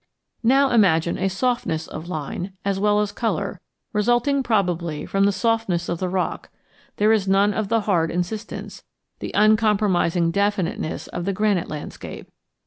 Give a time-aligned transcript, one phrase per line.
[0.41, 3.61] Now imagine a softness of line as well as color
[3.93, 6.49] resulting probably from the softness of the rock;
[6.95, 8.83] there is none of the hard insistence,
[9.19, 12.31] the uncompromising definiteness of the granite landscape.